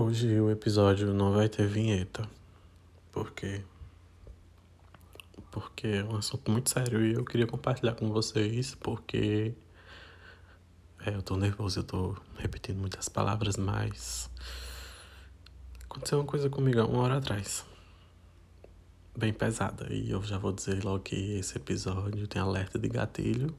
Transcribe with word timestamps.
Hoje 0.00 0.40
o 0.40 0.48
episódio 0.48 1.12
não 1.12 1.32
vai 1.32 1.48
ter 1.48 1.66
vinheta, 1.66 2.24
porque 3.10 3.64
porque 5.50 5.88
é 5.88 6.04
um 6.04 6.14
assunto 6.14 6.52
muito 6.52 6.70
sério 6.70 7.04
e 7.04 7.14
eu 7.14 7.24
queria 7.24 7.48
compartilhar 7.48 7.96
com 7.96 8.08
vocês, 8.08 8.76
porque 8.76 9.52
é, 11.04 11.16
eu 11.16 11.20
tô 11.20 11.36
nervoso, 11.36 11.80
eu 11.80 11.82
tô 11.82 12.16
repetindo 12.36 12.78
muitas 12.78 13.08
palavras, 13.08 13.56
mas 13.56 14.30
aconteceu 15.82 16.20
uma 16.20 16.26
coisa 16.26 16.48
comigo 16.48 16.80
há 16.80 16.86
uma 16.86 17.02
hora 17.02 17.16
atrás, 17.16 17.66
bem 19.16 19.32
pesada, 19.32 19.92
e 19.92 20.12
eu 20.12 20.22
já 20.22 20.38
vou 20.38 20.52
dizer 20.52 20.84
logo 20.84 21.00
que 21.00 21.40
esse 21.40 21.56
episódio 21.56 22.28
tem 22.28 22.40
alerta 22.40 22.78
de 22.78 22.88
gatilho. 22.88 23.52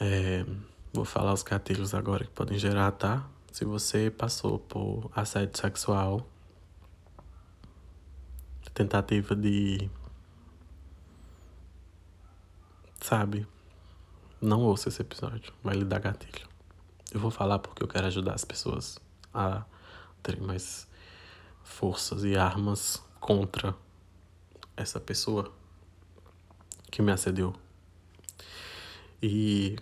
É, 0.00 0.44
vou 0.92 1.04
falar 1.04 1.32
os 1.32 1.44
gatilhos 1.44 1.94
agora 1.94 2.24
que 2.24 2.32
podem 2.32 2.58
gerar, 2.58 2.90
tá? 2.90 3.24
Se 3.52 3.66
você 3.66 4.10
passou 4.10 4.58
por 4.58 5.10
assédio 5.14 5.60
sexual, 5.60 6.26
tentativa 8.72 9.36
de. 9.36 9.90
Sabe? 12.98 13.46
Não 14.40 14.62
ouça 14.62 14.88
esse 14.88 15.02
episódio, 15.02 15.52
vai 15.62 15.76
lhe 15.76 15.84
dar 15.84 16.00
gatilho. 16.00 16.48
Eu 17.12 17.20
vou 17.20 17.30
falar 17.30 17.58
porque 17.58 17.82
eu 17.82 17.88
quero 17.88 18.06
ajudar 18.06 18.32
as 18.32 18.44
pessoas 18.44 18.98
a 19.34 19.66
terem 20.22 20.40
mais 20.40 20.88
forças 21.62 22.24
e 22.24 22.34
armas 22.34 23.02
contra 23.20 23.76
essa 24.74 24.98
pessoa 24.98 25.52
que 26.90 27.02
me 27.02 27.12
assediou. 27.12 27.54
E 29.22 29.76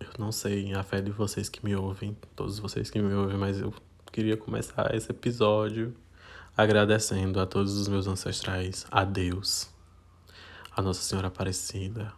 eu 0.00 0.08
não 0.18 0.30
sei 0.32 0.72
a 0.74 0.82
fé 0.82 1.00
de 1.00 1.10
vocês 1.10 1.48
que 1.48 1.64
me 1.64 1.74
ouvem, 1.74 2.16
todos 2.34 2.58
vocês 2.58 2.90
que 2.90 3.00
me 3.00 3.14
ouvem, 3.14 3.36
mas 3.36 3.60
eu 3.60 3.72
queria 4.12 4.36
começar 4.36 4.94
esse 4.94 5.10
episódio 5.10 5.94
agradecendo 6.56 7.40
a 7.40 7.46
todos 7.46 7.76
os 7.76 7.88
meus 7.88 8.06
ancestrais, 8.06 8.86
a 8.90 9.04
Deus, 9.04 9.70
a 10.74 10.80
Nossa 10.82 11.02
Senhora 11.02 11.28
Aparecida, 11.28 12.12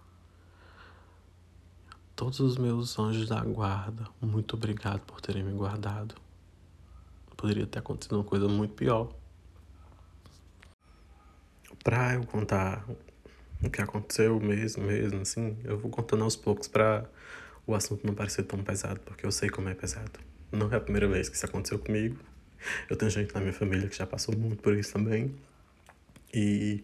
todos 2.14 2.40
os 2.40 2.56
meus 2.56 2.98
anjos 2.98 3.28
da 3.28 3.40
guarda. 3.40 4.04
Muito 4.20 4.56
obrigado 4.56 5.00
por 5.00 5.20
terem 5.20 5.42
me 5.42 5.52
guardado. 5.52 6.14
Poderia 7.36 7.66
ter 7.66 7.78
acontecido 7.78 8.16
uma 8.16 8.24
coisa 8.24 8.48
muito 8.48 8.74
pior. 8.74 9.12
Pra 11.84 12.14
eu 12.14 12.26
contar 12.26 12.84
o 13.62 13.70
que 13.70 13.80
aconteceu 13.80 14.38
mesmo, 14.40 14.84
mesmo, 14.84 15.20
assim, 15.20 15.56
eu 15.64 15.78
vou 15.78 15.90
contando 15.90 16.24
aos 16.24 16.34
poucos 16.34 16.66
pra 16.66 17.08
o 17.68 17.74
assunto 17.74 18.06
não 18.06 18.14
parecer 18.14 18.44
tão 18.44 18.64
pesado, 18.64 18.98
porque 19.00 19.26
eu 19.26 19.30
sei 19.30 19.50
como 19.50 19.68
é 19.68 19.74
pesado. 19.74 20.18
Não 20.50 20.72
é 20.72 20.76
a 20.76 20.80
primeira 20.80 21.06
vez 21.06 21.28
que 21.28 21.36
isso 21.36 21.44
aconteceu 21.44 21.78
comigo. 21.78 22.18
Eu 22.88 22.96
tenho 22.96 23.10
gente 23.10 23.32
na 23.34 23.40
minha 23.40 23.52
família 23.52 23.86
que 23.88 23.96
já 23.96 24.06
passou 24.06 24.34
muito 24.34 24.62
por 24.62 24.74
isso 24.74 24.94
também. 24.94 25.36
E 26.32 26.82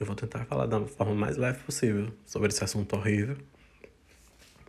eu 0.00 0.04
vou 0.04 0.16
tentar 0.16 0.44
falar 0.46 0.66
da 0.66 0.84
forma 0.84 1.14
mais 1.14 1.36
leve 1.36 1.62
possível 1.62 2.12
sobre 2.26 2.48
esse 2.48 2.64
assunto 2.64 2.96
horrível. 2.96 3.38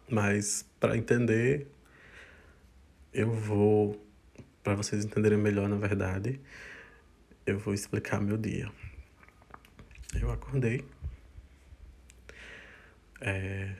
Mas 0.08 0.64
para 0.80 0.96
entender, 0.96 1.68
eu 3.12 3.32
vou 3.32 4.00
para 4.64 4.76
vocês 4.76 5.04
entenderem 5.04 5.40
melhor, 5.40 5.68
na 5.68 5.78
verdade, 5.78 6.40
eu 7.48 7.58
vou 7.58 7.74
explicar 7.74 8.22
meu 8.22 8.38
dia. 8.38 8.72
Eu 10.22 10.32
acordei. 10.32 10.86
É, 13.22 13.76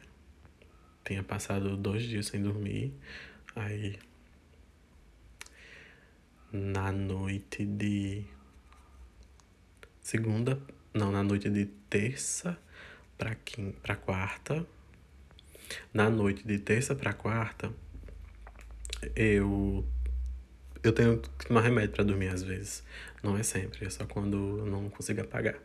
tinha 1.06 1.24
passado 1.24 1.78
dois 1.78 2.04
dias 2.04 2.26
sem 2.26 2.42
dormir. 2.42 2.94
Aí, 3.56 3.98
na 6.52 6.92
noite 6.92 7.66
de 7.66 8.26
segunda, 10.02 10.60
não, 10.94 11.12
na 11.12 11.24
noite 11.24 11.50
de 11.50 11.66
terça 11.90 12.58
para 13.18 13.36
quim, 13.36 13.72
para 13.72 13.96
quarta, 13.96 14.66
na 15.94 16.10
noite 16.10 16.46
de 16.46 16.60
terça 16.60 16.96
para 16.96 17.14
quarta, 17.14 17.72
eu 19.16 19.86
eu 20.84 20.94
tenho 20.94 21.20
que 21.20 21.48
tomar 21.48 21.62
remédio 21.62 21.96
para 21.96 22.04
dormir 22.04 22.28
às 22.28 22.44
vezes. 22.44 22.84
Não 23.24 23.38
é 23.38 23.44
sempre, 23.44 23.86
é 23.86 23.90
só 23.90 24.06
quando 24.06 24.60
eu 24.60 24.66
não 24.68 24.90
consigo 24.90 25.22
apagar. 25.22 25.56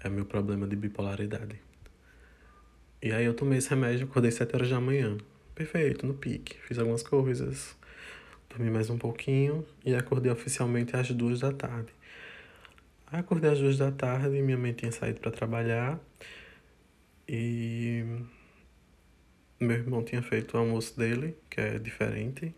É 0.00 0.08
meu 0.08 0.24
problema 0.26 0.66
de 0.66 0.76
bipolaridade. 0.76 1.67
E 3.00 3.12
aí 3.12 3.24
eu 3.24 3.34
tomei 3.34 3.58
esse 3.58 3.70
remédio, 3.70 4.06
acordei 4.06 4.30
7 4.30 4.54
horas 4.56 4.70
da 4.70 4.80
manhã. 4.80 5.16
Perfeito, 5.54 6.04
no 6.04 6.14
pique. 6.14 6.56
Fiz 6.66 6.78
algumas 6.78 7.02
coisas, 7.02 7.76
dormi 8.50 8.70
mais 8.70 8.90
um 8.90 8.98
pouquinho 8.98 9.64
e 9.84 9.94
acordei 9.94 10.32
oficialmente 10.32 10.96
às 10.96 11.08
duas 11.12 11.40
da 11.40 11.52
tarde. 11.52 11.92
Aí 13.06 13.20
acordei 13.20 13.50
às 13.50 13.58
duas 13.58 13.78
da 13.78 13.92
tarde 13.92 14.42
minha 14.42 14.58
mãe 14.58 14.72
tinha 14.72 14.90
saído 14.90 15.20
para 15.20 15.30
trabalhar. 15.30 16.00
E 17.28 18.04
meu 19.60 19.76
irmão 19.76 20.02
tinha 20.02 20.22
feito 20.22 20.54
o 20.54 20.58
almoço 20.58 20.98
dele, 20.98 21.36
que 21.48 21.60
é 21.60 21.78
diferente. 21.78 22.52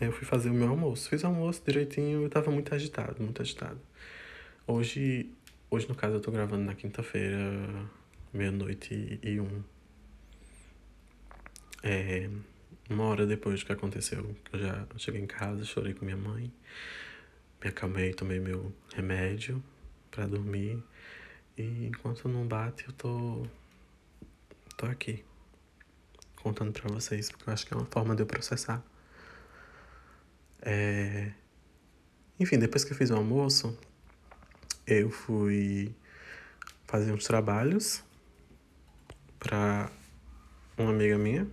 Aí 0.00 0.06
eu 0.06 0.12
fui 0.12 0.26
fazer 0.26 0.48
o 0.50 0.54
meu 0.54 0.68
almoço. 0.68 1.10
Fiz 1.10 1.22
o 1.22 1.26
almoço 1.26 1.62
direitinho, 1.66 2.22
eu 2.22 2.30
tava 2.30 2.50
muito 2.50 2.74
agitado, 2.74 3.22
muito 3.22 3.42
agitado. 3.42 3.80
Hoje, 4.66 5.30
hoje 5.70 5.88
no 5.88 5.94
caso 5.94 6.14
eu 6.16 6.20
tô 6.20 6.30
gravando 6.30 6.64
na 6.64 6.74
quinta-feira, 6.74 7.38
meia-noite 8.32 9.20
e 9.22 9.40
um. 9.40 9.62
É, 11.82 12.30
uma 12.88 13.04
hora 13.04 13.26
depois 13.26 13.62
que 13.62 13.72
aconteceu, 13.72 14.34
eu 14.52 14.58
já 14.58 14.86
cheguei 14.96 15.20
em 15.20 15.26
casa, 15.26 15.64
chorei 15.64 15.94
com 15.94 16.04
minha 16.04 16.16
mãe, 16.16 16.52
me 17.62 17.68
acalmei, 17.68 18.14
tomei 18.14 18.40
meu 18.40 18.72
remédio 18.94 19.62
para 20.10 20.26
dormir. 20.26 20.82
E 21.56 21.86
enquanto 21.86 22.28
não 22.28 22.46
bate, 22.46 22.86
eu 22.86 22.92
tô, 22.92 23.46
tô 24.76 24.86
aqui, 24.86 25.24
contando 26.36 26.72
para 26.72 26.90
vocês, 26.92 27.30
porque 27.30 27.48
eu 27.48 27.52
acho 27.52 27.66
que 27.66 27.74
é 27.74 27.76
uma 27.76 27.86
forma 27.86 28.14
de 28.16 28.22
eu 28.22 28.26
processar. 28.26 28.82
É... 30.62 31.32
Enfim, 32.40 32.58
depois 32.58 32.84
que 32.84 32.92
eu 32.92 32.96
fiz 32.96 33.10
o 33.10 33.14
almoço, 33.14 33.78
eu 34.86 35.10
fui 35.10 35.94
fazer 36.86 37.12
uns 37.12 37.24
trabalhos 37.24 38.02
para 39.42 39.90
uma 40.78 40.90
amiga 40.90 41.18
minha. 41.18 41.48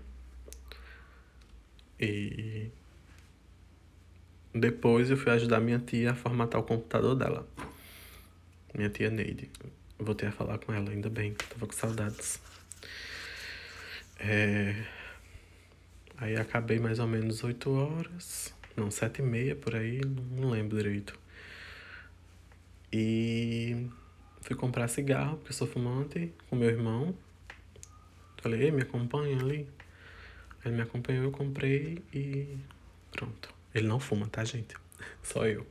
E 2.00 2.70
depois 4.54 5.10
eu 5.10 5.18
fui 5.18 5.32
ajudar 5.32 5.60
minha 5.60 5.80
tia 5.80 6.12
a 6.12 6.16
formatar 6.16 6.62
o 6.62 6.64
computador 6.64 7.16
dela. 7.16 7.48
Minha 8.74 8.90
tia 8.90 9.10
Neide. 9.10 9.50
Voltei 9.98 10.30
a 10.30 10.32
falar 10.32 10.60
com 10.60 10.72
ela, 10.72 10.92
ainda 10.92 11.10
bem, 11.10 11.34
tava 11.34 11.66
com 11.66 11.74
saudades. 11.74 12.40
É... 14.20 14.86
Aí 16.18 16.36
acabei 16.38 16.80
mais 16.80 17.00
ou 17.00 17.08
menos 17.08 17.44
8 17.44 17.70
horas. 17.72 18.54
Não, 18.78 18.90
sete 18.90 19.20
e 19.20 19.26
meia 19.26 19.56
por 19.56 19.76
aí, 19.76 20.00
não 20.32 20.52
lembro 20.52 20.78
direito. 20.78 21.18
E 22.94 23.88
fui 24.42 24.56
comprar 24.56 24.88
cigarro, 24.88 25.38
porque 25.38 25.52
eu 25.52 25.56
sou 25.56 25.68
fumante, 25.68 26.32
com 26.50 26.56
meu 26.56 26.70
irmão. 26.70 27.14
Falei, 28.42 28.64
Ei, 28.64 28.72
me 28.72 28.82
acompanha 28.82 29.38
ali. 29.38 29.68
Ele 30.66 30.76
me 30.76 30.82
acompanhou, 30.82 31.26
eu 31.26 31.32
comprei 31.32 32.04
e 32.14 32.58
pronto. 33.12 33.54
Ele 33.74 33.88
não 33.88 34.00
fuma, 34.00 34.28
tá, 34.28 34.44
gente? 34.44 34.76
Só 35.24 35.46
eu. 35.46 35.66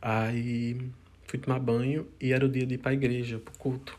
Aí 0.00 0.90
fui 1.26 1.38
tomar 1.38 1.58
banho 1.58 2.08
e 2.20 2.32
era 2.32 2.44
o 2.44 2.48
dia 2.48 2.66
de 2.66 2.74
ir 2.74 2.78
pra 2.78 2.92
igreja, 2.92 3.38
pro 3.38 3.56
culto. 3.58 3.98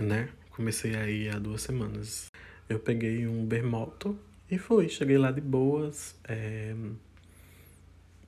Né? 0.00 0.28
Comecei 0.50 0.94
aí 0.94 1.28
há 1.28 1.38
duas 1.38 1.62
semanas. 1.62 2.30
Eu 2.68 2.78
peguei 2.78 3.26
um 3.26 3.44
bermoto 3.44 4.18
e 4.50 4.58
fui. 4.58 4.88
Cheguei 4.88 5.18
lá 5.18 5.30
de 5.30 5.40
boas. 5.40 6.16
É... 6.24 6.74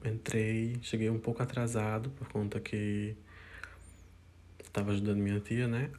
Entrei, 0.04 0.78
cheguei 0.82 1.10
um 1.10 1.18
pouco 1.18 1.42
atrasado 1.42 2.10
por 2.10 2.28
conta 2.28 2.58
que 2.58 3.14
estava 4.64 4.92
ajudando 4.92 5.18
minha 5.18 5.40
tia, 5.40 5.68
né? 5.68 5.90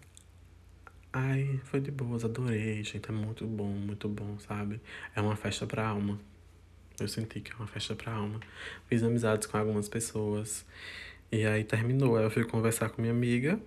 Ai, 1.14 1.60
foi 1.66 1.82
de 1.82 1.92
boas, 1.92 2.24
adorei, 2.24 2.82
gente. 2.84 3.10
É 3.10 3.12
muito 3.12 3.46
bom, 3.46 3.68
muito 3.68 4.08
bom, 4.08 4.40
sabe? 4.40 4.80
É 5.14 5.20
uma 5.20 5.36
festa 5.36 5.68
pra 5.68 5.86
alma. 5.88 6.18
Eu 6.98 7.08
senti 7.08 7.42
que 7.42 7.52
é 7.52 7.56
uma 7.56 7.68
festa 7.68 7.94
pra 7.96 8.14
alma. 8.14 8.40
Fiz 8.88 9.04
amizades 9.04 9.46
com 9.48 9.58
algumas 9.58 9.90
pessoas. 9.90 10.66
E 11.30 11.46
aí 11.46 11.66
terminou. 11.66 12.16
Aí 12.16 12.24
eu 12.24 12.32
fui 12.32 12.46
conversar 12.46 12.90
com 12.90 13.02
minha 13.02 13.14
amiga. 13.14 13.60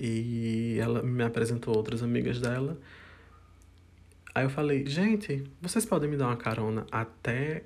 E 0.00 0.76
ela 0.80 1.00
me 1.00 1.22
apresentou 1.22 1.76
outras 1.76 2.02
amigas 2.02 2.40
dela. 2.40 2.76
Aí 4.34 4.44
eu 4.44 4.50
falei, 4.50 4.84
gente, 4.84 5.44
vocês 5.62 5.86
podem 5.86 6.10
me 6.10 6.16
dar 6.16 6.26
uma 6.26 6.36
carona 6.36 6.84
até 6.90 7.62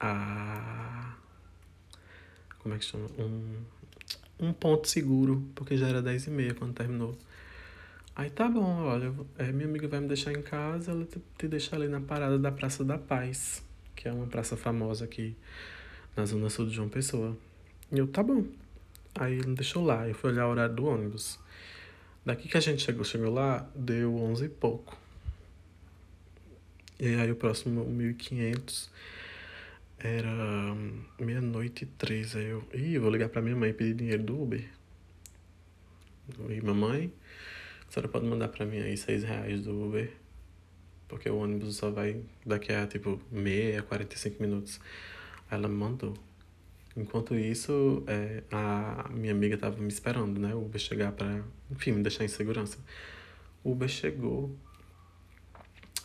a. 0.00 1.14
Como 2.60 2.74
é 2.74 2.78
que 2.78 2.86
chama? 2.86 3.06
Um, 3.18 3.56
um 4.40 4.52
ponto 4.54 4.88
seguro, 4.88 5.46
porque 5.54 5.76
já 5.76 5.88
era 5.88 6.00
10 6.00 6.28
e 6.28 6.30
meia 6.30 6.54
quando 6.54 6.72
terminou. 6.72 7.18
Aí 8.16 8.30
tá 8.30 8.48
bom, 8.48 8.82
olha, 8.84 9.14
é, 9.36 9.52
minha 9.52 9.68
amiga 9.68 9.86
vai 9.86 10.00
me 10.00 10.08
deixar 10.08 10.32
em 10.32 10.40
casa, 10.40 10.90
ela 10.90 11.04
te, 11.04 11.20
te 11.36 11.46
deixa 11.46 11.76
ali 11.76 11.86
na 11.86 12.00
parada 12.00 12.38
da 12.38 12.50
Praça 12.50 12.82
da 12.82 12.96
Paz. 12.96 13.62
que 13.94 14.08
é 14.08 14.12
uma 14.12 14.26
praça 14.26 14.56
famosa 14.56 15.04
aqui 15.04 15.36
na 16.16 16.24
zona 16.24 16.48
sul 16.48 16.66
de 16.66 16.74
João 16.74 16.88
Pessoa. 16.88 17.36
E 17.92 17.98
eu, 17.98 18.06
tá 18.06 18.22
bom. 18.22 18.46
Aí 19.14 19.34
ele 19.34 19.48
me 19.48 19.54
deixou 19.54 19.84
lá, 19.84 20.08
eu 20.08 20.14
fui 20.14 20.30
olhar 20.30 20.46
o 20.46 20.50
horário 20.50 20.74
do 20.74 20.86
ônibus. 20.86 21.38
Daqui 22.24 22.48
que 22.48 22.56
a 22.56 22.60
gente 22.60 22.82
chegou, 22.82 23.04
chegou 23.04 23.30
lá, 23.30 23.68
deu 23.74 24.16
onze 24.16 24.46
e 24.46 24.48
pouco. 24.48 24.96
E 26.98 27.08
aí 27.16 27.30
o 27.30 27.36
próximo 27.36 27.84
1500 27.84 28.90
era 29.98 30.74
meia-noite 31.20 31.84
e 31.84 31.86
três. 31.86 32.34
Aí 32.34 32.46
eu, 32.46 32.66
ih, 32.72 32.98
vou 32.98 33.10
ligar 33.10 33.28
pra 33.28 33.42
minha 33.42 33.54
mãe 33.54 33.74
pedir 33.74 33.94
dinheiro 33.94 34.22
do 34.22 34.42
Uber. 34.42 34.64
E 36.48 36.60
mamãe, 36.62 37.12
a 37.88 37.92
senhora 37.92 38.08
pode 38.08 38.26
mandar 38.26 38.48
pra 38.48 38.66
mim 38.66 38.78
aí 38.78 38.96
seis 38.96 39.22
reais 39.22 39.62
do 39.62 39.86
Uber? 39.86 40.12
Porque 41.08 41.28
o 41.30 41.36
ônibus 41.38 41.76
só 41.76 41.90
vai 41.90 42.20
daqui 42.44 42.72
a 42.72 42.86
tipo 42.86 43.20
meia, 43.30 43.82
45 43.82 44.42
minutos. 44.42 44.80
Ela 45.50 45.68
me 45.68 45.76
mandou. 45.76 46.14
Enquanto 46.96 47.34
isso, 47.34 48.02
é, 48.06 48.42
a 48.50 49.08
minha 49.12 49.32
amiga 49.32 49.58
tava 49.58 49.80
me 49.80 49.88
esperando, 49.88 50.40
né? 50.40 50.54
O 50.54 50.64
Uber 50.64 50.80
chegar 50.80 51.12
pra, 51.12 51.42
enfim, 51.70 51.92
me 51.92 52.02
deixar 52.02 52.24
em 52.24 52.28
segurança. 52.28 52.78
O 53.62 53.72
Uber 53.72 53.88
chegou, 53.88 54.56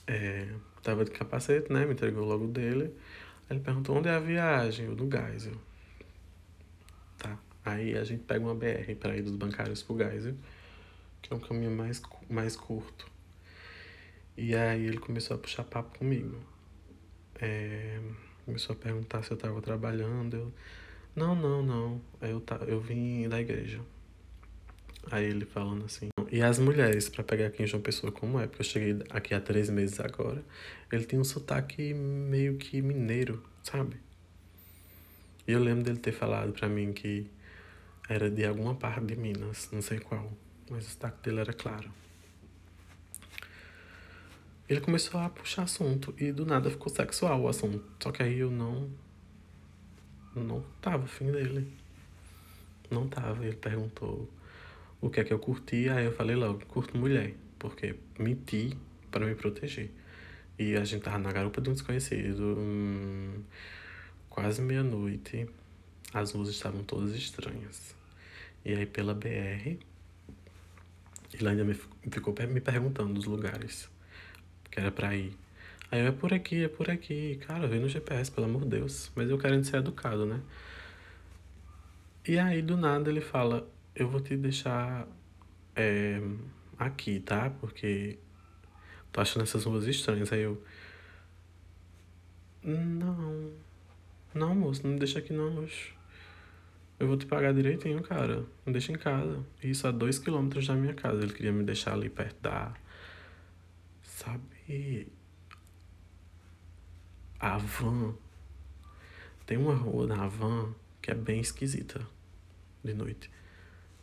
é, 0.05 0.49
tava 0.83 1.05
de 1.05 1.11
capacete, 1.11 1.71
né? 1.71 1.85
Me 1.85 1.93
entregou 1.93 2.25
logo 2.25 2.45
dele. 2.47 2.93
Ele 3.49 3.59
perguntou 3.61 3.97
onde 3.97 4.09
é 4.09 4.11
a 4.11 4.19
viagem, 4.19 4.85
eu 4.85 4.95
do 4.95 5.09
Geisel. 5.09 5.55
Tá. 7.17 7.39
Aí 7.63 7.97
a 7.97 8.03
gente 8.03 8.23
pega 8.23 8.43
uma 8.43 8.55
BR 8.55 8.93
para 8.99 9.15
ir 9.15 9.21
dos 9.21 9.35
bancários 9.35 9.81
pro 9.81 9.97
Geisel, 9.97 10.35
que 11.21 11.33
é 11.33 11.35
um 11.35 11.39
caminho 11.39 11.71
mais, 11.71 12.01
mais 12.29 12.55
curto. 12.55 13.09
E 14.37 14.55
aí 14.55 14.85
ele 14.85 14.97
começou 14.97 15.35
a 15.35 15.39
puxar 15.39 15.63
papo 15.63 15.99
comigo. 15.99 16.37
É, 17.39 17.99
começou 18.45 18.73
a 18.73 18.79
perguntar 18.79 19.23
se 19.23 19.31
eu 19.31 19.37
tava 19.37 19.61
trabalhando. 19.61 20.35
Eu, 20.35 20.53
não, 21.15 21.35
não, 21.35 21.61
não. 21.61 22.01
Eu, 22.21 22.39
tá, 22.39 22.55
eu 22.67 22.79
vim 22.79 23.27
da 23.27 23.39
igreja. 23.39 23.81
Aí 25.09 25.25
ele 25.25 25.45
falando 25.45 25.85
assim. 25.85 26.09
E 26.31 26.41
as 26.41 26.59
mulheres, 26.59 27.09
para 27.09 27.23
pegar 27.23 27.47
aqui 27.47 27.63
em 27.63 27.67
João 27.67 27.81
Pessoa, 27.81 28.11
como 28.11 28.39
é? 28.39 28.47
Porque 28.47 28.61
eu 28.61 28.65
cheguei 28.65 28.99
aqui 29.09 29.33
há 29.33 29.41
três 29.41 29.69
meses 29.69 29.99
agora. 29.99 30.43
Ele 30.91 31.05
tem 31.05 31.19
um 31.19 31.23
sotaque 31.23 31.93
meio 31.93 32.57
que 32.57 32.81
mineiro, 32.81 33.43
sabe? 33.63 33.97
E 35.47 35.51
eu 35.51 35.59
lembro 35.59 35.83
dele 35.83 35.97
ter 35.97 36.11
falado 36.11 36.53
para 36.53 36.69
mim 36.69 36.93
que 36.93 37.27
era 38.07 38.29
de 38.29 38.45
alguma 38.45 38.75
parte 38.75 39.05
de 39.05 39.15
Minas, 39.15 39.69
não 39.71 39.81
sei 39.81 39.99
qual. 39.99 40.31
Mas 40.71 40.87
o 40.87 40.89
sotaque 40.91 41.21
dele 41.21 41.41
era 41.41 41.51
claro. 41.51 41.91
Ele 44.69 44.79
começou 44.79 45.19
a 45.19 45.29
puxar 45.29 45.63
assunto 45.63 46.15
e 46.17 46.31
do 46.31 46.45
nada 46.45 46.71
ficou 46.71 46.87
sexual 46.87 47.41
o 47.41 47.49
assunto. 47.49 47.83
Só 48.01 48.09
que 48.09 48.23
aí 48.23 48.39
eu 48.39 48.49
não. 48.49 48.89
Não 50.33 50.63
tava 50.81 51.03
afim 51.03 51.29
dele. 51.29 51.69
Não 52.89 53.05
tava. 53.09 53.45
Ele 53.45 53.57
perguntou 53.57 54.29
o 55.01 55.09
que 55.09 55.19
é 55.19 55.25
que 55.25 55.33
eu 55.33 55.39
curtia, 55.39 55.95
aí 55.95 56.05
eu 56.05 56.13
falei 56.13 56.37
logo, 56.37 56.65
curto 56.67 56.97
mulher, 56.97 57.33
porque 57.59 57.95
menti 58.17 58.77
para 59.09 59.25
me 59.25 59.35
proteger. 59.35 59.91
E 60.57 60.77
a 60.77 60.85
gente 60.85 61.01
tava 61.01 61.17
na 61.17 61.33
garupa 61.33 61.59
de 61.59 61.69
um 61.69 61.73
desconhecido, 61.73 62.55
hum, 62.57 63.43
quase 64.29 64.61
meia-noite, 64.61 65.49
as 66.13 66.31
luzes 66.33 66.55
estavam 66.55 66.81
todas 66.83 67.13
estranhas. 67.13 67.93
E 68.63 68.73
aí 68.73 68.85
pela 68.85 69.13
BR, 69.13 69.79
ele 71.33 71.47
ainda 71.47 71.63
me 71.63 71.73
ficou 71.73 72.33
me 72.49 72.61
perguntando 72.61 73.17
os 73.19 73.25
lugares 73.25 73.89
que 74.69 74.79
era 74.79 74.91
pra 74.91 75.15
ir. 75.15 75.35
Aí 75.91 75.99
eu, 75.99 76.07
é 76.07 76.11
por 76.11 76.33
aqui, 76.33 76.63
é 76.63 76.67
por 76.69 76.89
aqui. 76.89 77.35
Cara, 77.45 77.67
vem 77.67 77.79
no 77.79 77.89
GPS, 77.89 78.31
pelo 78.31 78.47
amor 78.47 78.63
de 78.63 78.69
Deus. 78.69 79.11
Mas 79.15 79.29
eu 79.29 79.37
querendo 79.37 79.65
ser 79.65 79.77
educado, 79.77 80.25
né? 80.25 80.41
E 82.25 82.39
aí, 82.39 82.61
do 82.61 82.77
nada, 82.77 83.09
ele 83.09 83.19
fala, 83.19 83.67
eu 83.93 84.07
vou 84.07 84.21
te 84.21 84.37
deixar 84.37 85.07
é, 85.75 86.21
aqui, 86.79 87.19
tá? 87.19 87.49
Porque 87.49 88.17
tô 89.11 89.19
achando 89.19 89.43
essas 89.43 89.65
ruas 89.65 89.85
estranhas. 89.85 90.31
Aí 90.31 90.41
eu. 90.41 90.63
Não. 92.63 93.51
Não, 94.33 94.55
moço, 94.55 94.83
não 94.83 94.93
me 94.93 94.99
deixa 94.99 95.19
aqui 95.19 95.33
não, 95.33 95.51
moço. 95.51 95.93
Eu 97.01 97.07
vou 97.07 97.17
te 97.17 97.25
pagar 97.25 97.51
direitinho, 97.51 97.99
cara. 98.03 98.45
Me 98.63 98.71
deixa 98.71 98.91
em 98.91 98.95
casa. 98.95 99.43
Isso 99.63 99.87
a 99.87 99.91
dois 99.91 100.19
quilômetros 100.19 100.67
da 100.67 100.75
minha 100.75 100.93
casa. 100.93 101.23
Ele 101.23 101.33
queria 101.33 101.51
me 101.51 101.63
deixar 101.63 101.93
ali 101.93 102.11
perto 102.11 102.39
da. 102.43 102.75
Sabe? 104.03 105.07
A 107.39 107.57
van. 107.57 108.13
Tem 109.47 109.57
uma 109.57 109.73
rua 109.73 110.05
na 110.05 110.27
van 110.27 110.75
que 111.01 111.09
é 111.09 111.15
bem 111.15 111.41
esquisita 111.41 112.07
de 112.83 112.93
noite. 112.93 113.31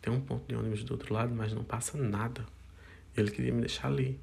Tem 0.02 0.12
um 0.12 0.20
ponto 0.20 0.48
de 0.48 0.56
ônibus 0.56 0.82
do 0.82 0.90
outro 0.90 1.14
lado, 1.14 1.32
mas 1.32 1.52
não 1.52 1.62
passa 1.62 1.96
nada. 1.96 2.44
Ele 3.16 3.30
queria 3.30 3.52
me 3.52 3.60
deixar 3.60 3.86
ali. 3.86 4.18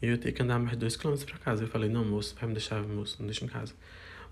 E 0.00 0.06
eu 0.06 0.16
tinha 0.16 0.32
que 0.32 0.40
andar 0.40 0.60
mais 0.60 0.76
dois 0.76 0.96
quilômetros 0.96 1.28
para 1.28 1.40
casa. 1.40 1.64
Eu 1.64 1.68
falei, 1.68 1.90
não, 1.90 2.04
moço, 2.04 2.36
vai 2.36 2.46
me 2.46 2.54
deixar, 2.54 2.80
moço, 2.84 3.16
não 3.18 3.26
deixa 3.26 3.44
em 3.44 3.48
casa. 3.48 3.74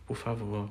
Por 0.06 0.16
favor, 0.16 0.70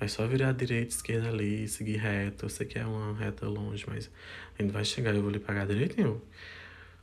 É 0.00 0.06
só 0.06 0.26
virar 0.26 0.52
direita, 0.52 0.94
esquerda 0.94 1.28
ali, 1.28 1.66
seguir 1.66 1.96
reto. 1.96 2.46
Eu 2.46 2.48
sei 2.48 2.66
que 2.66 2.78
é 2.78 2.86
uma 2.86 3.14
reta 3.14 3.48
longe, 3.48 3.84
mas 3.88 4.10
ainda 4.58 4.72
vai 4.72 4.84
chegar, 4.84 5.14
eu 5.14 5.22
vou 5.22 5.30
lhe 5.30 5.40
pagar 5.40 5.66
direitinho. 5.66 6.22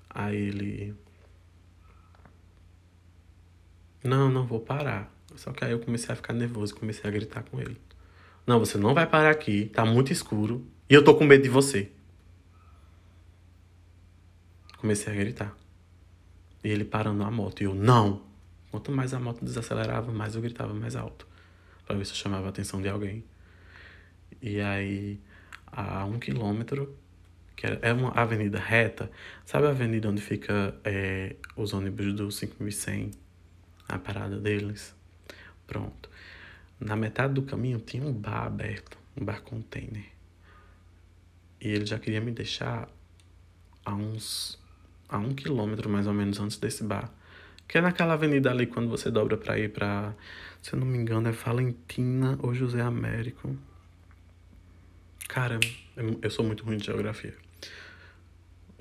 Aí 0.09 0.37
ele. 0.37 0.95
Não, 4.03 4.29
não 4.29 4.45
vou 4.45 4.61
parar. 4.61 5.13
Só 5.35 5.51
que 5.51 5.65
aí 5.65 5.71
eu 5.71 5.79
comecei 5.79 6.13
a 6.13 6.15
ficar 6.15 6.33
nervoso, 6.33 6.75
comecei 6.75 7.09
a 7.09 7.11
gritar 7.11 7.43
com 7.43 7.59
ele. 7.59 7.77
Não, 8.47 8.59
você 8.59 8.77
não 8.77 8.93
vai 8.93 9.05
parar 9.07 9.31
aqui, 9.31 9.65
tá 9.73 9.83
muito 9.83 10.13
escuro. 10.13 10.65
E 10.89 10.93
eu 10.93 11.03
tô 11.03 11.15
com 11.15 11.25
medo 11.25 11.43
de 11.43 11.49
você. 11.49 11.91
Comecei 14.77 15.11
a 15.11 15.15
gritar. 15.15 15.57
E 16.63 16.69
ele 16.69 16.85
parando 16.85 17.23
a 17.23 17.31
moto. 17.31 17.61
E 17.61 17.65
eu, 17.65 17.75
não! 17.75 18.21
Quanto 18.71 18.91
mais 18.91 19.13
a 19.13 19.19
moto 19.19 19.43
desacelerava, 19.43 20.11
mais 20.11 20.35
eu 20.35 20.41
gritava 20.41 20.73
mais 20.73 20.95
alto. 20.95 21.27
Pra 21.85 21.95
ver 21.95 22.05
se 22.05 22.15
chamava 22.15 22.47
a 22.47 22.49
atenção 22.49 22.81
de 22.81 22.89
alguém. 22.89 23.23
E 24.41 24.59
aí, 24.59 25.19
a 25.67 26.05
um 26.05 26.19
quilômetro, 26.19 26.97
que 27.55 27.65
é 27.67 27.93
uma 27.93 28.11
avenida 28.11 28.59
reta, 28.59 29.09
sabe 29.45 29.67
a 29.67 29.69
avenida 29.69 30.09
onde 30.09 30.21
fica 30.21 30.75
é, 30.83 31.35
os 31.55 31.73
ônibus 31.73 32.13
do 32.13 32.31
5100? 32.31 33.11
A 33.87 33.99
parada 33.99 34.37
deles? 34.37 34.95
Pronto. 35.67 36.09
Na 36.79 36.95
metade 36.95 37.33
do 37.33 37.43
caminho 37.43 37.79
tinha 37.79 38.03
um 38.03 38.11
bar 38.11 38.45
aberto, 38.45 38.97
um 39.15 39.23
bar 39.23 39.41
container. 39.41 40.05
E 41.61 41.69
ele 41.69 41.85
já 41.85 41.97
queria 41.97 42.19
me 42.19 42.31
deixar 42.31 42.89
a 43.85 43.93
uns 43.93 44.59
a 45.07 45.17
um 45.17 45.33
quilômetro 45.33 45.89
mais 45.89 46.07
ou 46.07 46.13
menos 46.13 46.39
antes 46.39 46.57
desse 46.57 46.83
bar. 46.83 47.11
Que 47.67 47.77
é 47.77 47.81
naquela 47.81 48.13
avenida 48.13 48.51
ali 48.51 48.67
quando 48.67 48.89
você 48.89 49.09
dobra 49.09 49.37
pra 49.37 49.57
ir 49.57 49.71
pra. 49.71 50.13
Se 50.61 50.73
eu 50.73 50.79
não 50.79 50.87
me 50.87 50.97
engano, 50.97 51.27
é 51.27 51.31
Valentina 51.31 52.37
ou 52.41 52.53
José 52.53 52.81
Américo. 52.81 53.55
Cara, 55.27 55.59
eu 56.21 56.29
sou 56.29 56.45
muito 56.45 56.63
ruim 56.63 56.77
de 56.77 56.85
geografia. 56.85 57.33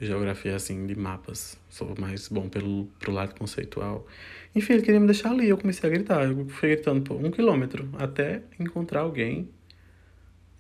Geografia, 0.01 0.57
assim, 0.57 0.87
de 0.87 0.95
mapas. 0.95 1.59
Sou 1.69 1.95
mais 1.99 2.29
bom 2.29 2.49
pelo, 2.49 2.87
pro 2.99 3.13
lado 3.13 3.35
conceitual. 3.35 4.07
Enfim, 4.55 4.75
ele 4.75 4.83
queria 4.83 5.01
me 5.01 5.07
deixar 5.07 5.31
ali. 5.31 5.49
Eu 5.49 5.57
comecei 5.57 5.89
a 5.89 5.93
gritar. 5.93 6.25
Eu 6.25 6.49
fui 6.49 6.71
gritando 6.71 7.03
por 7.03 7.17
um 7.17 7.31
quilômetro 7.31 7.89
até 7.99 8.43
encontrar 8.59 9.01
alguém. 9.01 9.49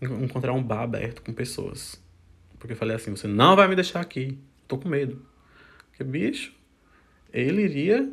Encontrar 0.00 0.52
um 0.52 0.62
bar 0.62 0.82
aberto 0.82 1.22
com 1.22 1.32
pessoas. 1.32 2.00
Porque 2.58 2.72
eu 2.72 2.76
falei 2.76 2.96
assim: 2.96 3.10
você 3.10 3.26
não 3.26 3.56
vai 3.56 3.68
me 3.68 3.74
deixar 3.74 4.00
aqui. 4.00 4.38
Tô 4.68 4.78
com 4.78 4.88
medo. 4.88 5.24
Porque, 5.88 6.04
bicho, 6.04 6.52
ele 7.42 7.62
iria 7.62 8.10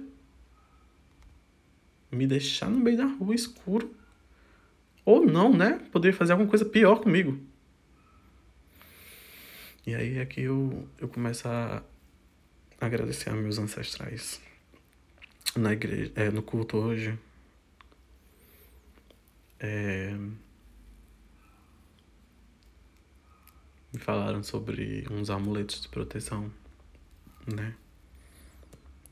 me 2.12 2.28
deixar 2.28 2.70
no 2.70 2.80
meio 2.80 2.98
da 2.98 3.06
rua 3.06 3.36
escuro. 3.36 3.96
Ou 5.06 5.25
não, 5.25 5.56
né? 5.56 5.80
Poderia 5.92 6.18
fazer 6.18 6.34
alguma 6.34 6.50
coisa 6.50 6.66
pior 6.66 7.00
comigo. 7.00 7.40
E 9.86 9.96
aí 9.96 10.18
é 10.18 10.25
que 10.25 10.42
eu, 10.42 10.88
eu 11.00 11.08
começo 11.08 11.48
a 11.48 11.84
agradecer 12.80 13.30
a 13.30 13.34
meus 13.34 13.58
ancestrais. 13.58 14.42
Na 15.56 15.74
igreja, 15.74 16.12
é, 16.16 16.30
no 16.30 16.42
culto 16.42 16.78
hoje. 16.78 17.18
É, 19.60 20.16
me 23.94 24.00
falaram 24.00 24.42
sobre 24.44 25.06
uns 25.12 25.30
amuletos 25.30 25.82
de 25.82 25.90
proteção, 25.90 26.51
né? 27.46 27.75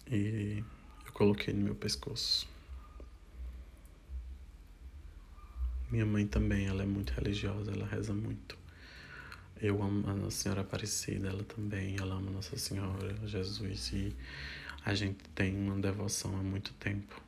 E 0.09 0.63
eu 1.05 1.11
coloquei 1.13 1.53
no 1.53 1.61
meu 1.61 1.75
pescoço. 1.75 2.47
Minha 5.91 6.05
mãe 6.05 6.25
também, 6.25 6.67
ela 6.67 6.83
é 6.83 6.85
muito 6.85 7.11
religiosa, 7.13 7.71
ela 7.71 7.85
reza 7.85 8.13
muito. 8.13 8.57
Eu 9.61 9.81
amo 9.83 10.09
a 10.09 10.13
Nossa 10.13 10.37
Senhora 10.37 10.61
Aparecida, 10.61 11.27
ela 11.27 11.43
também, 11.43 11.97
ela 11.99 12.15
ama 12.15 12.31
Nossa 12.31 12.57
Senhora, 12.57 13.15
Jesus, 13.27 13.91
e 13.93 14.15
a 14.85 14.93
gente 14.93 15.17
tem 15.35 15.55
uma 15.55 15.79
devoção 15.79 16.39
há 16.39 16.43
muito 16.43 16.73
tempo. 16.73 17.21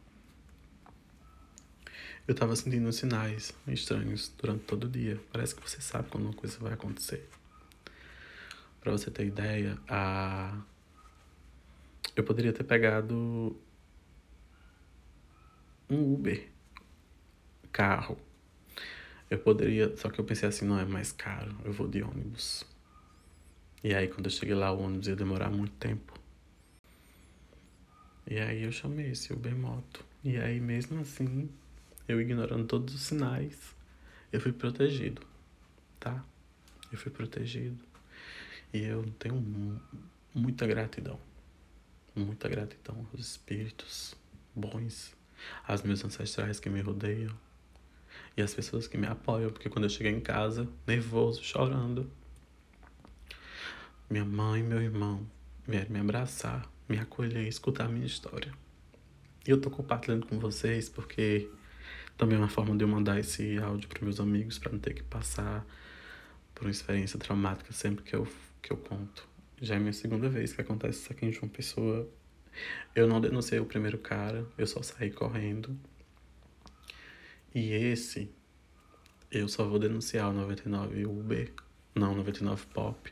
eu 2.28 2.36
tava 2.36 2.56
sentindo 2.56 2.92
sinais 2.94 3.54
estranhos 3.68 4.32
durante 4.38 4.64
todo 4.64 4.86
o 4.86 4.90
dia. 4.90 5.20
Parece 5.32 5.54
que 5.54 5.62
você 5.62 5.82
sabe 5.82 6.10
quando 6.10 6.26
uma 6.26 6.34
coisa 6.34 6.58
vai 6.60 6.74
acontecer. 6.74 7.28
Para 8.80 8.92
você 8.92 9.12
ter 9.12 9.26
ideia, 9.26 9.78
a 9.88 10.58
eu 12.22 12.26
poderia 12.26 12.54
ter 12.54 12.64
pegado 12.64 13.60
um 15.90 16.14
Uber, 16.14 16.48
carro. 17.72 18.18
Eu 19.30 19.40
poderia, 19.40 19.96
só 19.98 20.10
que 20.10 20.20
eu 20.20 20.26
pensei 20.26 20.48
assim, 20.48 20.66
não 20.66 20.80
é 20.80 20.86
mais 20.86 21.12
caro, 21.12 21.56
eu 21.66 21.74
vou 21.74 21.88
de 21.88 22.04
ônibus. 22.04 22.64
E 23.84 23.94
aí 23.94 24.08
quando 24.08 24.26
eu 24.26 24.32
cheguei 24.32 24.54
lá, 24.54 24.72
o 24.72 24.82
ônibus 24.82 25.08
ia 25.08 25.16
demorar 25.16 25.50
muito 25.50 25.74
tempo. 25.74 26.14
E 28.28 28.38
aí 28.38 28.64
eu 28.64 28.72
chamei 28.72 29.12
esse 29.12 29.34
Uber 29.34 29.56
Moto. 29.56 30.06
E 30.24 30.38
aí 30.38 30.60
mesmo 30.60 31.02
assim, 31.02 31.50
eu 32.08 32.22
ignorando 32.22 32.66
todos 32.68 32.94
os 32.94 33.02
sinais, 33.02 33.76
eu 34.32 34.40
fui 34.40 34.54
protegido, 34.54 35.26
tá? 36.00 36.24
Eu 36.92 36.98
fui 37.00 37.12
protegido. 37.12 37.84
E 38.72 38.84
eu 38.84 39.04
tenho 39.18 39.82
muita 40.36 40.68
gratidão. 40.68 41.31
Muita 42.16 42.50
gratidão 42.50 43.08
aos 43.12 43.26
espíritos 43.26 44.16
bons, 44.54 45.16
aos 45.66 45.82
meus 45.82 46.04
ancestrais 46.04 46.60
que 46.60 46.70
me 46.70 46.82
rodeiam 46.82 47.34
e 48.36 48.42
às 48.42 48.54
pessoas 48.54 48.88
que 48.88 48.98
me 48.98 49.08
apoiam, 49.08 49.50
porque 49.50 49.70
quando 49.70 49.86
eu 49.86 49.90
cheguei 49.90 50.12
em 50.12 50.20
casa, 50.20 50.68
nervoso, 50.86 51.44
chorando, 51.44 52.12
minha 54.10 54.26
mãe 54.26 54.60
e 54.60 54.64
meu 54.64 54.82
irmão 54.82 55.26
vieram 55.66 55.90
me 55.90 56.00
abraçar, 56.00 56.70
me 56.88 56.98
acolher, 56.98 57.48
escutar 57.48 57.86
a 57.86 57.88
minha 57.88 58.06
história. 58.06 58.54
E 59.48 59.50
eu 59.50 59.60
tô 59.60 59.70
compartilhando 59.70 60.28
com 60.28 60.38
vocês 60.38 60.90
porque 60.90 61.50
também 62.18 62.36
é 62.36 62.40
uma 62.40 62.50
forma 62.50 62.76
de 62.76 62.84
eu 62.84 62.88
mandar 62.88 63.20
esse 63.20 63.58
áudio 63.58 63.88
para 63.88 64.04
meus 64.04 64.20
amigos 64.20 64.60
para 64.60 64.72
não 64.72 64.80
ter 64.80 64.94
que 64.94 65.04
passar 65.04 65.66
por 66.54 66.66
uma 66.66 66.72
experiência 66.72 67.18
traumática 67.18 67.72
sempre 67.72 68.04
que 68.04 68.16
eu, 68.16 68.28
que 68.62 68.72
eu 68.72 68.78
conto. 68.78 69.31
Já 69.62 69.76
é 69.76 69.80
minha 69.80 69.94
segunda 69.94 70.28
vez 70.28 70.54
que 70.54 70.62
acontece 70.62 71.02
isso 71.02 71.12
aqui 71.12 71.26
em 71.28 71.32
João 71.32 71.48
Pessoa. 71.48 72.10
Eu 72.96 73.08
não 73.08 73.22
denunciei 73.22 73.60
o 73.60 73.66
primeiro 73.66 74.00
cara, 74.00 74.44
eu 74.58 74.66
só 74.66 74.82
saí 74.82 75.12
correndo. 75.12 75.78
E 77.54 77.72
esse, 77.72 78.34
eu 79.30 79.48
só 79.48 79.64
vou 79.64 79.78
denunciar 79.78 80.32
o 80.32 80.34
99 80.34 81.06
Uber, 81.06 81.54
não, 81.94 82.16
99 82.16 82.66
Pop, 82.74 83.12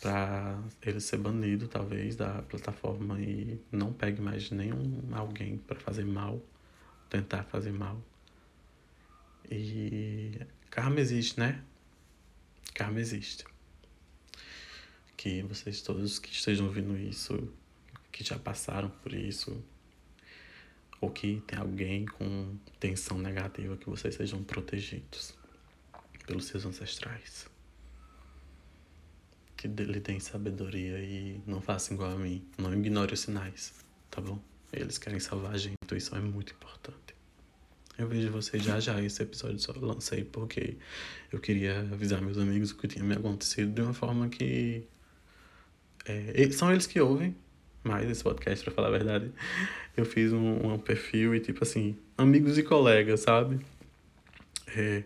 pra 0.00 0.62
ele 0.82 1.00
ser 1.00 1.16
banido, 1.16 1.68
talvez, 1.68 2.14
da 2.14 2.42
plataforma 2.42 3.18
e 3.20 3.58
não 3.72 3.94
pegue 3.94 4.20
mais 4.20 4.50
nenhum 4.50 5.00
alguém 5.12 5.56
para 5.56 5.80
fazer 5.80 6.04
mal 6.04 6.42
tentar 7.08 7.44
fazer 7.44 7.72
mal. 7.72 8.00
E 9.50 10.38
karma 10.70 11.00
existe, 11.00 11.38
né? 11.38 11.62
Karma 12.74 13.00
existe. 13.00 13.44
Que 15.26 15.42
vocês 15.42 15.82
todos 15.82 16.20
que 16.20 16.30
estejam 16.30 16.66
ouvindo 16.66 16.96
isso, 16.96 17.52
que 18.12 18.22
já 18.22 18.38
passaram 18.38 18.88
por 18.88 19.12
isso, 19.12 19.60
ou 21.00 21.10
que 21.10 21.42
tem 21.48 21.58
alguém 21.58 22.06
com 22.06 22.56
tensão 22.78 23.18
negativa, 23.18 23.76
que 23.76 23.90
vocês 23.90 24.14
sejam 24.14 24.44
protegidos 24.44 25.34
pelos 26.28 26.44
seus 26.44 26.64
ancestrais. 26.64 27.50
Que 29.56 29.66
lhe 29.66 29.98
deem 29.98 30.20
sabedoria 30.20 31.00
e 31.00 31.40
não 31.44 31.60
façam 31.60 31.96
igual 31.96 32.12
a 32.12 32.16
mim. 32.16 32.46
Não 32.56 32.72
ignore 32.72 33.12
os 33.12 33.18
sinais, 33.18 33.74
tá 34.08 34.20
bom? 34.20 34.40
Eles 34.72 34.96
querem 34.96 35.18
salvar 35.18 35.54
a 35.54 35.58
gente, 35.58 35.74
então 35.84 35.98
isso 35.98 36.14
é 36.14 36.20
muito 36.20 36.52
importante. 36.52 37.16
Eu 37.98 38.06
vejo 38.06 38.30
vocês 38.30 38.62
já 38.62 38.78
já. 38.78 39.02
Esse 39.02 39.24
episódio 39.24 39.58
só 39.58 39.72
lancei 39.72 40.22
porque 40.22 40.76
eu 41.32 41.40
queria 41.40 41.80
avisar 41.80 42.22
meus 42.22 42.38
amigos 42.38 42.70
o 42.70 42.76
que 42.76 42.86
tinha 42.86 43.04
me 43.04 43.14
acontecido 43.14 43.72
de 43.72 43.82
uma 43.82 43.92
forma 43.92 44.28
que. 44.28 44.86
É, 46.08 46.50
são 46.50 46.70
eles 46.72 46.86
que 46.86 47.00
ouvem 47.00 47.34
mais 47.86 48.10
esse 48.10 48.22
podcast, 48.22 48.64
pra 48.64 48.74
falar 48.74 48.88
a 48.88 48.90
verdade. 48.90 49.30
Eu 49.96 50.04
fiz 50.04 50.32
um, 50.32 50.72
um 50.72 50.78
perfil 50.78 51.34
e, 51.34 51.40
tipo 51.40 51.62
assim, 51.62 51.96
amigos 52.18 52.58
e 52.58 52.62
colegas, 52.62 53.20
sabe? 53.20 53.64
É, 54.76 55.04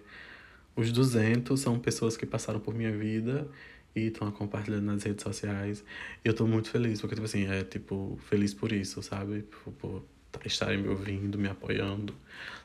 os 0.75 0.91
200 0.91 1.61
são 1.61 1.79
pessoas 1.79 2.17
que 2.17 2.25
passaram 2.25 2.59
por 2.59 2.75
minha 2.75 2.91
vida 2.91 3.47
e 3.95 4.07
estão 4.07 4.31
compartilhando 4.31 4.85
nas 4.85 5.03
redes 5.03 5.23
sociais. 5.23 5.85
E 6.25 6.29
eu 6.29 6.35
tô 6.35 6.47
muito 6.47 6.71
feliz, 6.71 7.01
porque, 7.01 7.15
tipo 7.15 7.27
assim, 7.27 7.47
é, 7.47 7.63
tipo, 7.63 8.19
feliz 8.29 8.55
por 8.55 8.73
isso, 8.73 9.03
sabe? 9.03 9.43
Por, 9.43 9.73
por 9.73 10.47
estarem 10.47 10.79
me 10.79 10.89
ouvindo, 10.89 11.39
me 11.39 11.49
apoiando. 11.49 12.15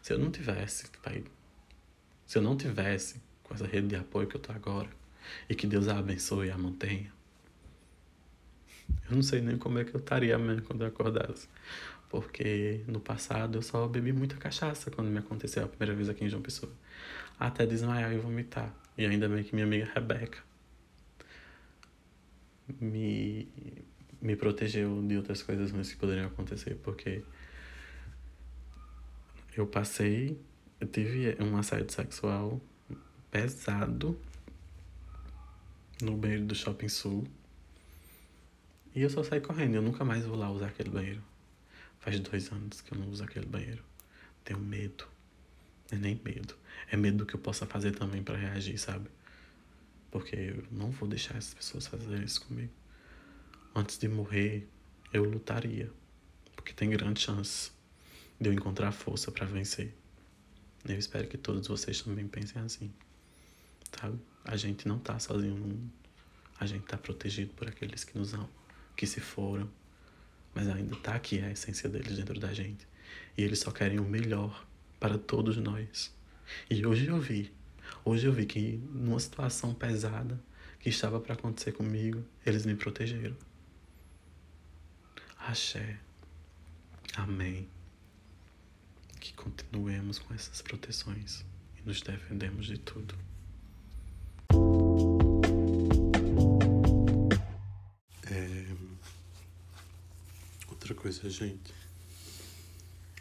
Se 0.01 0.13
eu 0.13 0.17
não 0.17 0.31
tivesse, 0.31 0.85
pai, 1.03 1.23
se 2.25 2.37
eu 2.37 2.41
não 2.41 2.55
tivesse 2.55 3.21
com 3.43 3.53
essa 3.53 3.67
rede 3.67 3.87
de 3.87 3.95
apoio 3.95 4.27
que 4.27 4.35
eu 4.35 4.41
tô 4.41 4.51
agora, 4.51 4.89
e 5.49 5.55
que 5.55 5.67
Deus 5.67 5.87
a 5.87 5.97
abençoe 5.97 6.47
e 6.47 6.51
a 6.51 6.57
mantenha, 6.57 7.11
eu 9.09 9.15
não 9.15 9.23
sei 9.23 9.41
nem 9.41 9.57
como 9.57 9.79
é 9.79 9.83
que 9.83 9.95
eu 9.95 9.99
estaria 9.99 10.35
amanhã 10.35 10.61
quando 10.61 10.81
eu 10.81 10.87
acordasse. 10.87 11.47
Porque 12.09 12.81
no 12.87 12.99
passado 12.99 13.57
eu 13.57 13.61
só 13.61 13.87
bebi 13.87 14.13
muita 14.13 14.35
cachaça 14.37 14.91
quando 14.91 15.09
me 15.09 15.19
aconteceu 15.19 15.65
a 15.65 15.67
primeira 15.67 15.93
vez 15.95 16.09
aqui 16.09 16.23
em 16.23 16.29
João 16.29 16.41
Pessoa. 16.41 16.71
Até 17.39 17.65
desmaiar 17.65 18.13
e 18.13 18.17
vomitar. 18.17 18.73
E 18.97 19.05
ainda 19.05 19.27
bem 19.27 19.43
que 19.43 19.53
minha 19.53 19.65
amiga 19.65 19.89
Rebeca 19.93 20.39
me, 22.79 23.47
me 24.21 24.35
protegeu 24.35 25.01
de 25.05 25.17
outras 25.17 25.41
coisas 25.41 25.71
ruins 25.71 25.91
que 25.91 25.97
poderiam 25.97 26.27
acontecer, 26.27 26.75
porque 26.83 27.23
eu 29.55 29.67
passei, 29.67 30.39
eu 30.79 30.87
tive 30.87 31.37
um 31.41 31.57
assédio 31.57 31.91
sexual 31.91 32.61
pesado 33.31 34.19
no 36.01 36.15
banheiro 36.17 36.45
do 36.45 36.55
Shopping 36.55 36.89
Sul. 36.89 37.25
E 38.95 39.01
eu 39.01 39.09
só 39.09 39.21
saí 39.23 39.41
correndo, 39.41 39.75
eu 39.75 39.81
nunca 39.81 40.05
mais 40.05 40.25
vou 40.25 40.37
lá 40.37 40.49
usar 40.49 40.67
aquele 40.67 40.89
banheiro. 40.89 41.21
Faz 41.99 42.17
dois 42.21 42.49
anos 42.51 42.79
que 42.79 42.93
eu 42.93 42.97
não 42.97 43.09
uso 43.09 43.23
aquele 43.23 43.45
banheiro. 43.45 43.83
Tenho 44.43 44.59
medo. 44.59 45.05
É 45.91 45.97
nem 45.97 46.19
medo. 46.23 46.55
É 46.89 46.95
medo 46.95 47.17
do 47.17 47.25
que 47.25 47.35
eu 47.35 47.39
possa 47.39 47.65
fazer 47.65 47.91
também 47.91 48.23
para 48.23 48.37
reagir, 48.37 48.77
sabe? 48.77 49.09
Porque 50.09 50.35
eu 50.35 50.63
não 50.71 50.91
vou 50.91 51.09
deixar 51.09 51.35
essas 51.35 51.53
pessoas 51.53 51.87
fazerem 51.87 52.23
isso 52.23 52.45
comigo. 52.45 52.71
Antes 53.75 53.97
de 53.97 54.07
morrer, 54.07 54.65
eu 55.11 55.25
lutaria. 55.25 55.91
Porque 56.55 56.71
tem 56.71 56.89
grande 56.89 57.19
chance 57.19 57.71
de 58.39 58.47
eu 58.47 58.53
encontrar 58.53 58.93
força 58.93 59.29
para 59.29 59.45
vencer. 59.45 59.93
Eu 60.87 60.97
espero 60.97 61.27
que 61.27 61.37
todos 61.37 61.67
vocês 61.67 62.01
também 62.01 62.27
pensem 62.27 62.61
assim. 62.61 62.93
Sabe? 63.99 64.17
A 64.45 64.55
gente 64.55 64.87
não 64.87 64.99
tá 64.99 65.19
sozinho 65.19 65.55
no 65.55 65.67
mundo. 65.67 65.91
A 66.57 66.65
gente 66.65 66.85
tá 66.85 66.97
protegido 66.97 67.53
por 67.55 67.67
aqueles 67.67 68.05
que 68.05 68.17
nos 68.17 68.33
amam, 68.33 68.49
que 68.95 69.05
se 69.05 69.19
foram, 69.19 69.69
mas 70.53 70.67
ainda 70.67 70.95
tá 70.97 71.15
aqui 71.15 71.41
a 71.41 71.51
essência 71.51 71.89
deles 71.89 72.17
dentro 72.17 72.39
da 72.39 72.53
gente. 72.53 72.87
E 73.37 73.43
eles 73.43 73.59
só 73.59 73.71
querem 73.71 73.99
o 73.99 74.05
melhor 74.05 74.65
para 74.99 75.17
todos 75.17 75.57
nós. 75.57 76.13
E 76.69 76.85
hoje 76.85 77.07
eu 77.07 77.19
vi 77.19 77.51
Hoje 78.03 78.27
eu 78.27 78.33
vi 78.33 78.45
que 78.45 78.77
numa 78.93 79.19
situação 79.19 79.73
pesada 79.73 80.39
que 80.79 80.89
estava 80.89 81.19
para 81.19 81.33
acontecer 81.33 81.71
comigo, 81.71 82.23
eles 82.45 82.65
me 82.65 82.75
protegeram. 82.75 83.35
Axé. 85.39 85.99
Amém. 87.15 87.67
Que 89.19 89.33
continuemos 89.33 90.19
com 90.19 90.33
essas 90.33 90.61
proteções 90.61 91.43
e 91.77 91.87
nos 91.87 92.01
defendemos 92.01 92.67
de 92.67 92.77
tudo. 92.77 93.15
Outra 100.85 101.01
coisa, 101.01 101.27
gente. 101.27 101.73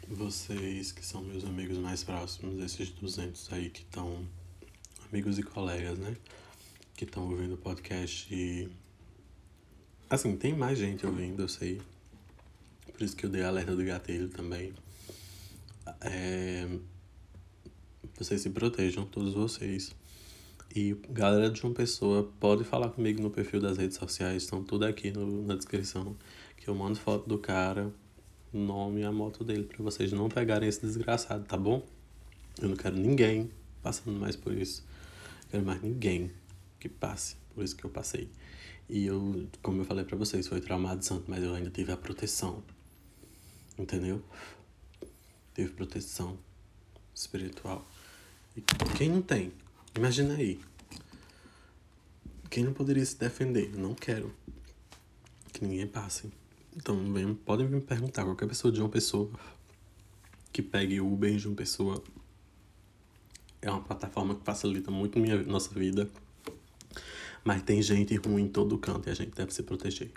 Vocês 0.07 0.91
que 0.91 1.03
são 1.03 1.23
meus 1.23 1.43
amigos 1.43 1.79
mais 1.79 2.03
próximos, 2.03 2.63
esses 2.63 2.91
200 2.91 3.51
aí 3.51 3.71
que 3.71 3.79
estão 3.79 4.23
amigos 5.09 5.39
e 5.39 5.41
colegas, 5.41 5.97
né? 5.97 6.15
Que 6.95 7.05
estão 7.05 7.27
ouvindo 7.27 7.55
o 7.55 7.57
podcast 7.57 8.31
e. 8.31 8.69
Assim, 10.07 10.37
tem 10.37 10.53
mais 10.53 10.77
gente 10.77 11.07
ouvindo, 11.07 11.41
eu 11.41 11.47
sei. 11.47 11.81
Por 12.93 13.01
isso 13.01 13.15
que 13.15 13.25
eu 13.25 13.31
dei 13.31 13.41
alerta 13.41 13.75
do 13.75 13.83
gatilho 13.83 14.29
também. 14.29 14.71
É... 16.01 16.69
Vocês 18.15 18.41
se 18.41 18.51
protejam, 18.51 19.07
todos 19.07 19.33
vocês. 19.33 19.89
E 20.75 20.93
galera 21.09 21.49
de 21.49 21.63
uma 21.63 21.73
pessoa, 21.73 22.31
pode 22.39 22.63
falar 22.63 22.89
comigo 22.89 23.23
no 23.23 23.31
perfil 23.31 23.59
das 23.59 23.79
redes 23.79 23.97
sociais, 23.97 24.43
estão 24.43 24.63
tudo 24.63 24.85
aqui 24.85 25.09
no, 25.09 25.47
na 25.47 25.55
descrição. 25.55 26.15
Que 26.65 26.69
eu 26.69 26.75
mando 26.75 26.97
foto 26.97 27.29
do 27.29 27.37
cara, 27.37 27.93
nome 28.51 29.01
e 29.01 29.03
a 29.05 29.11
moto 29.11 29.45
dele, 29.45 29.63
para 29.63 29.81
vocês 29.81 30.11
não 30.11 30.27
pegarem 30.27 30.67
esse 30.67 30.81
desgraçado, 30.81 31.45
tá 31.45 31.55
bom? 31.55 31.85
Eu 32.59 32.67
não 32.67 32.75
quero 32.75 32.97
ninguém 32.97 33.49
passando 33.81 34.19
mais 34.19 34.35
por 34.35 34.51
isso 34.51 34.83
quero 35.55 35.65
mais 35.65 35.81
ninguém 35.81 36.31
que 36.79 36.89
passe 36.89 37.37
por 37.53 37.63
isso 37.63 37.75
que 37.75 37.85
eu 37.85 37.89
passei. 37.89 38.29
E 38.89 39.05
eu, 39.05 39.47
como 39.61 39.81
eu 39.81 39.85
falei 39.85 40.03
para 40.03 40.17
vocês, 40.17 40.47
foi 40.47 40.59
traumatizante, 40.59 41.23
mas 41.27 41.41
eu 41.41 41.53
ainda 41.53 41.69
tive 41.69 41.93
a 41.93 41.97
proteção. 41.97 42.61
Entendeu? 43.77 44.21
Teve 45.53 45.71
proteção 45.71 46.37
espiritual. 47.13 47.85
E 48.55 48.61
quem 48.97 49.09
não 49.09 49.21
tem? 49.21 49.53
Imagina 49.97 50.35
aí. 50.35 50.59
Quem 52.49 52.63
não 52.63 52.73
poderia 52.73 53.05
se 53.05 53.17
defender? 53.17 53.71
Não 53.77 53.95
quero 53.95 54.35
que 55.53 55.65
ninguém 55.65 55.87
passe. 55.87 56.29
Então, 56.75 56.97
podem 57.45 57.67
me 57.67 57.79
perguntar, 57.79 58.25
qualquer 58.25 58.47
pessoa 58.47 58.71
de 58.71 58.81
uma 58.81 58.89
pessoa 58.89 59.29
que 60.51 60.61
pegue 60.61 60.99
o 60.99 61.11
Uber 61.11 61.35
de 61.35 61.47
uma 61.47 61.55
pessoa 61.55 62.03
é 63.61 63.69
uma 63.71 63.81
plataforma 63.81 64.35
que 64.35 64.43
facilita 64.43 64.91
muito 64.91 65.19
minha, 65.19 65.41
nossa 65.43 65.73
vida. 65.73 66.09
Mas 67.43 67.61
tem 67.63 67.81
gente 67.81 68.15
ruim 68.15 68.43
em 68.43 68.47
todo 68.47 68.77
canto 68.77 69.07
e 69.07 69.11
a 69.11 69.15
gente 69.15 69.31
deve 69.31 69.53
se 69.53 69.63
proteger. 69.63 70.11